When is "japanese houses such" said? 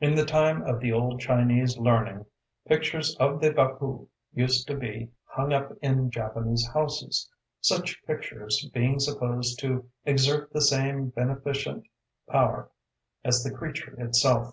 6.10-8.02